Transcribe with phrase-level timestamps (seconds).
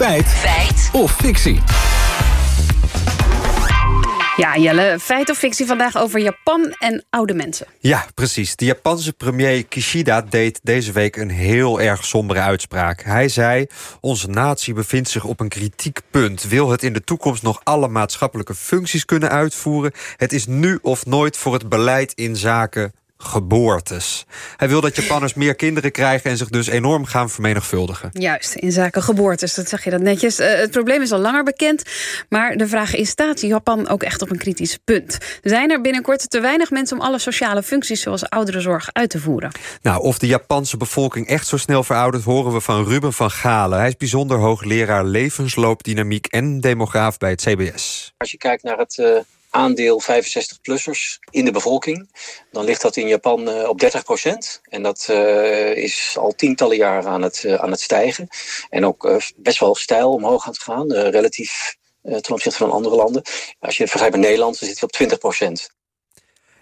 [0.00, 0.26] Feit.
[0.26, 0.90] Feit.
[0.92, 1.60] Of fictie.
[4.36, 7.66] Ja, Jelle, feit of fictie vandaag over Japan en oude mensen.
[7.78, 8.56] Ja, precies.
[8.56, 13.02] De Japanse premier Kishida deed deze week een heel erg sombere uitspraak.
[13.02, 13.66] Hij zei,
[14.00, 16.42] onze natie bevindt zich op een kritiek punt.
[16.42, 19.92] Wil het in de toekomst nog alle maatschappelijke functies kunnen uitvoeren?
[20.16, 22.92] Het is nu of nooit voor het beleid in zaken
[23.22, 24.24] geboortes.
[24.56, 26.30] Hij wil dat Japanners meer kinderen krijgen...
[26.30, 28.10] en zich dus enorm gaan vermenigvuldigen.
[28.12, 30.40] Juist, in zaken geboortes, dat zeg je dat netjes.
[30.40, 31.82] Uh, het probleem is al langer bekend,
[32.28, 33.08] maar de vraag is...
[33.08, 35.18] staat Japan ook echt op een kritisch punt?
[35.42, 36.98] Zijn er binnenkort te weinig mensen...
[36.98, 39.50] om alle sociale functies zoals ouderenzorg uit te voeren?
[39.82, 42.24] Nou, of de Japanse bevolking echt zo snel veroudert...
[42.24, 43.78] horen we van Ruben van Galen.
[43.78, 46.26] Hij is bijzonder hoogleraar levensloopdynamiek...
[46.26, 48.14] en demograaf bij het CBS.
[48.16, 48.98] Als je kijkt naar het...
[48.98, 49.18] Uh
[49.50, 52.10] aandeel 65-plussers in de bevolking.
[52.50, 54.60] Dan ligt dat in Japan uh, op 30 procent.
[54.62, 58.28] En dat uh, is al tientallen jaren aan het, uh, aan het stijgen.
[58.70, 63.22] En ook best wel stijl omhoog aan het gaan, relatief ten opzichte van andere landen.
[63.58, 65.70] Als je het vergelijkt met Nederland, dan zit hij op 20 procent.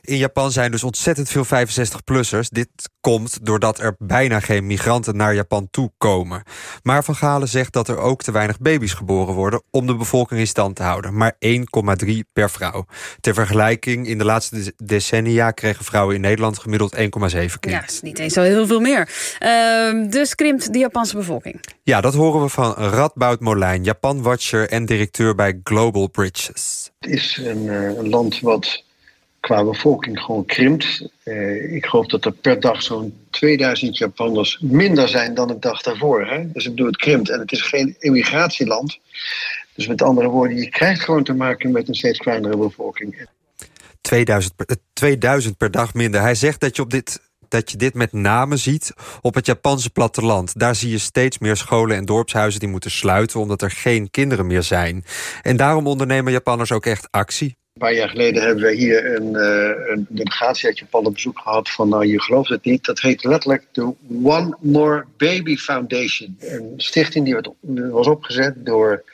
[0.09, 2.49] In Japan zijn dus ontzettend veel 65-plussers.
[2.49, 2.69] Dit
[3.01, 6.43] komt doordat er bijna geen migranten naar Japan toe komen.
[6.83, 9.63] Maar Van Galen zegt dat er ook te weinig baby's geboren worden...
[9.71, 11.17] om de bevolking in stand te houden.
[11.17, 12.87] Maar 1,3 per vrouw.
[13.21, 15.51] Ter vergelijking, in de laatste decennia...
[15.51, 17.55] kregen vrouwen in Nederland gemiddeld 1,7 kinderen.
[17.61, 19.09] Ja, is niet eens zo heel veel meer.
[19.41, 21.61] Uh, dus krimpt de Japanse bevolking.
[21.83, 23.85] Ja, dat horen we van Radboud Molijn...
[23.85, 26.91] Japan-watcher en directeur bij Global Bridges.
[26.99, 28.87] Het is een, uh, een land wat
[29.49, 31.09] qua bevolking gewoon krimpt.
[31.25, 35.83] Uh, ik geloof dat er per dag zo'n 2000 Japanners minder zijn dan de dag
[35.83, 36.27] daarvoor.
[36.27, 36.53] Hè?
[36.53, 38.99] Dus ik bedoel, het krimpt en het is geen emmigratieland.
[39.75, 43.29] Dus met andere woorden, je krijgt gewoon te maken met een steeds kleinere bevolking.
[44.01, 46.21] 2000 per, 2000 per dag minder.
[46.21, 49.91] Hij zegt dat je op dit dat je dit met name ziet op het Japanse
[49.91, 50.59] platteland.
[50.59, 53.41] Daar zie je steeds meer scholen en dorpshuizen die moeten sluiten...
[53.41, 55.05] omdat er geen kinderen meer zijn.
[55.43, 57.57] En daarom ondernemen Japanners ook echt actie.
[57.79, 61.39] Een paar jaar geleden hebben we hier een, uh, een delegatie uit Japan op bezoek
[61.39, 66.37] gehad van, nou je gelooft het niet, dat heet letterlijk de One More Baby Foundation.
[66.39, 67.49] Een stichting die werd,
[67.91, 69.05] was opgezet door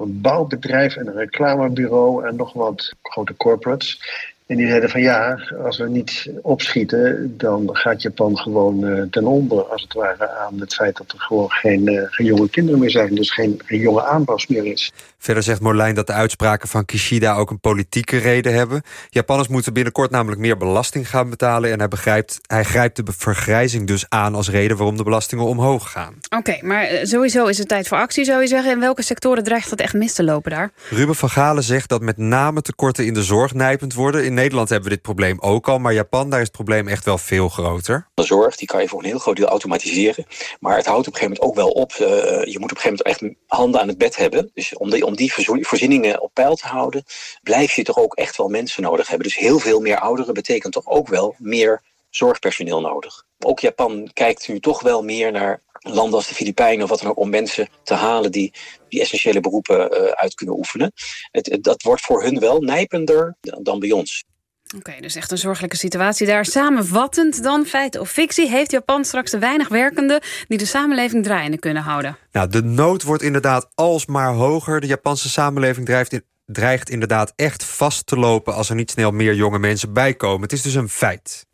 [0.00, 4.00] een bouwbedrijf en een reclamebureau en nog wat grote corporates.
[4.46, 9.26] En die zeiden van ja, als we niet opschieten, dan gaat Japan gewoon uh, ten
[9.26, 12.80] onder, als het ware, aan het feit dat er gewoon geen, uh, geen jonge kinderen
[12.80, 13.14] meer zijn.
[13.14, 14.92] Dus geen, geen jonge aanwas meer is.
[15.18, 18.82] Verder zegt Molijn dat de uitspraken van Kishida ook een politieke reden hebben.
[19.08, 21.70] Japanners moeten binnenkort namelijk meer belasting gaan betalen.
[21.70, 25.90] En hij, begrijpt, hij grijpt de vergrijzing dus aan als reden waarom de belastingen omhoog
[25.90, 26.14] gaan.
[26.38, 28.72] Oké, maar eh, sowieso is het tijd voor actie, zou je zeggen.
[28.72, 30.70] In welke sectoren dreigt dat echt mis te lopen daar?
[30.90, 34.33] Ruben van Galen zegt dat met name tekorten in de zorg nijpend worden.
[34.34, 37.04] In Nederland hebben we dit probleem ook al, maar Japan, daar is het probleem echt
[37.04, 38.08] wel veel groter.
[38.14, 40.26] De zorg die kan je voor een heel groot deel automatiseren.
[40.60, 41.92] Maar het houdt op een gegeven moment ook wel op.
[41.92, 42.08] Uh,
[42.52, 44.50] je moet op een gegeven moment echt handen aan het bed hebben.
[44.54, 47.04] Dus om die, om die voorzieningen op peil te houden,
[47.42, 49.26] blijf je toch ook echt wel mensen nodig hebben.
[49.26, 53.24] Dus heel veel meer ouderen betekent toch ook wel meer zorgpersoneel nodig.
[53.38, 57.10] Ook Japan kijkt nu toch wel meer naar landen als de Filipijnen of wat dan
[57.10, 58.52] ook om mensen te halen die
[58.88, 60.92] die essentiële beroepen uh, uit kunnen oefenen.
[61.30, 64.24] Het, het, dat wordt voor hun wel nijpender dan bij ons.
[64.64, 66.44] Oké, okay, dus echt een zorgelijke situatie daar.
[66.44, 68.48] Samenvattend dan, feit of fictie...
[68.48, 70.20] heeft Japan straks te weinig werkenden...
[70.48, 72.16] die de samenleving draaiende kunnen houden?
[72.32, 74.80] Nou, de nood wordt inderdaad alsmaar hoger.
[74.80, 78.54] De Japanse samenleving drijft in, dreigt inderdaad echt vast te lopen...
[78.54, 80.42] als er niet snel meer jonge mensen bijkomen.
[80.42, 81.46] Het is dus een feit.